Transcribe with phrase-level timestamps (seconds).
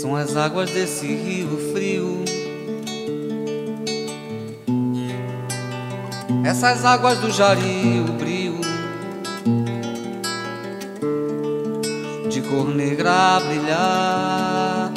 [0.00, 2.24] são as águas desse rio frio.
[6.42, 8.58] Essas águas do jari, o brio
[12.30, 14.92] de cor negra a brilhar.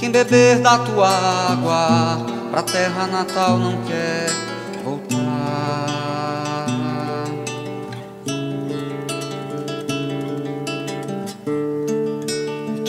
[0.00, 4.57] Quem beber da tua água pra terra natal não quer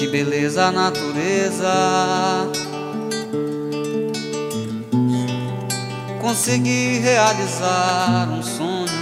[0.10, 1.74] beleza a natureza.
[6.22, 9.00] Consegui realizar um sonho.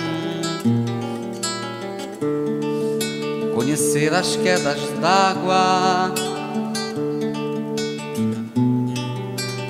[3.55, 6.13] Conhecer as quedas d'água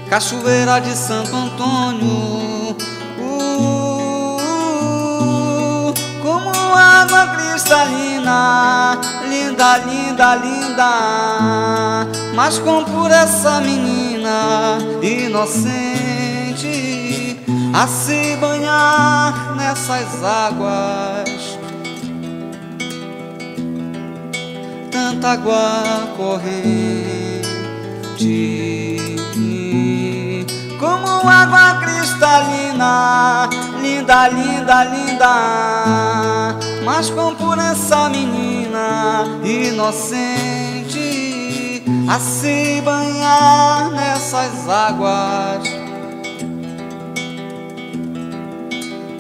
[0.10, 2.78] Cachoeira de Santo Antônio,
[3.20, 4.34] uh,
[6.22, 9.02] como água cristalina,
[9.58, 12.06] linda, linda, linda,
[12.36, 16.16] mas com por essa menina inocente
[17.74, 21.58] a se banhar nessas águas.
[24.92, 25.84] Tanta água
[26.16, 27.08] corrente
[30.80, 33.50] como água cristalina,
[33.82, 36.56] linda, linda, linda,
[36.86, 38.47] mas com por essa menina
[39.44, 40.18] inocente
[42.10, 45.64] a se banhar nessas águas.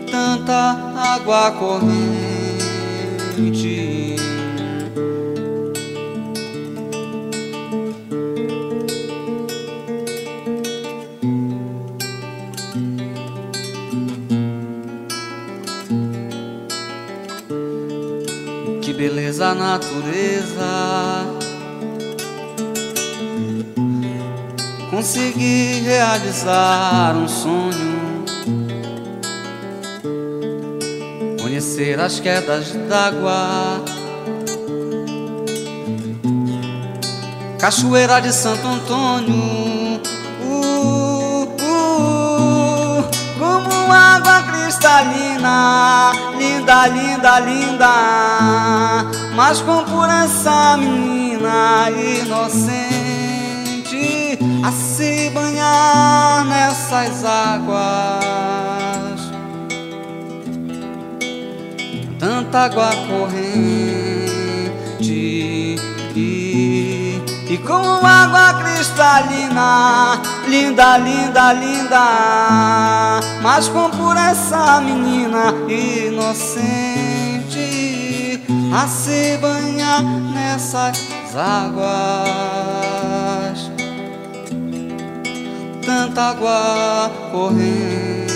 [0.09, 2.07] Tanta água corrente.
[18.93, 20.67] Beleza a natureza.
[24.89, 28.25] Consegui realizar um sonho,
[31.41, 33.83] conhecer as quedas d'água,
[37.59, 39.99] Cachoeira de Santo Antônio,
[40.43, 43.03] uh, uh,
[43.37, 46.13] como água cristalina,
[46.67, 49.05] linda, linda, linda,
[49.35, 53.07] mas com por essa menina inocente
[54.65, 57.77] a se banhar nessas águas.
[62.19, 64.17] Tanta água corrente
[67.49, 76.83] e como água cristalina Linda, linda, linda Mas com pureza menina Inocente
[78.73, 80.97] A se banhar nessas
[81.35, 81.97] águas
[85.85, 88.27] Tanta água correndo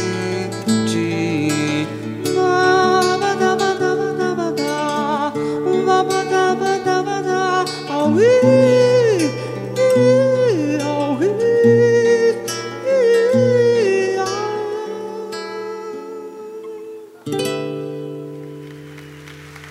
[8.12, 8.71] Wee!